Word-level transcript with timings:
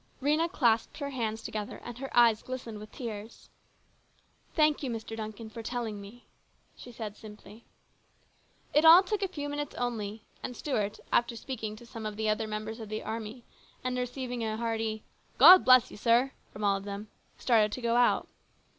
Rhena 0.19 0.51
clasped 0.51 0.97
her 0.97 1.11
hands 1.11 1.43
together, 1.43 1.79
and 1.83 1.99
her 1.99 2.09
eyes 2.17 2.41
glistened 2.41 2.79
with 2.79 2.91
tears." 2.91 3.51
Thank 4.55 4.81
you, 4.81 4.89
Mr. 4.89 5.15
Duncan, 5.15 5.47
for 5.47 5.61
telling 5.61 6.01
me," 6.01 6.25
she 6.75 6.91
said 6.91 7.15
simply. 7.15 7.65
It 8.73 8.83
all 8.83 9.03
took 9.03 9.21
a 9.21 9.27
few 9.27 9.47
minutes 9.47 9.75
only, 9.75 10.23
and 10.41 10.57
Stuart, 10.57 10.99
after 11.11 11.35
speaking 11.35 11.75
'to 11.75 11.85
some 11.85 12.07
of 12.07 12.15
the 12.17 12.29
other 12.29 12.47
members 12.47 12.79
of 12.79 12.89
the 12.89 13.03
army 13.03 13.43
and 13.83 13.95
receiving 13.95 14.43
a 14.43 14.57
hearty" 14.57 15.03
God 15.37 15.63
bless 15.63 15.91
you, 15.91 15.97
sir," 15.97 16.31
from 16.51 16.63
all 16.63 16.77
of 16.77 16.83
them, 16.83 17.09
started 17.37 17.71
to 17.73 17.81
go 17.81 17.95
out. 17.95 18.27